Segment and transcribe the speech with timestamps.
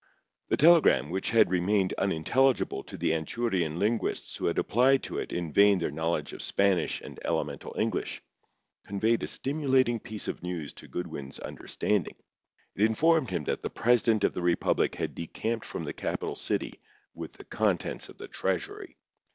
[0.47, 5.31] The telegram, which had remained unintelligible to the Anchurian linguists who had applied to it
[5.31, 8.23] in vain their knowledge of Spanish and elemental English,
[8.83, 12.15] conveyed a stimulating piece of news to Goodwin's understanding.
[12.73, 16.79] It informed him that the president of the republic had decamped from the capital city
[17.13, 18.97] with the contents of the treasury.